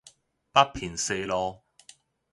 [0.51, 1.61] 北平西路